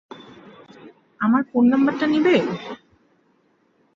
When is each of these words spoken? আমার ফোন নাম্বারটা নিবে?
আমার 1.21 1.41
ফোন 1.49 1.63
নাম্বারটা 1.71 2.05
নিবে? 2.07 2.35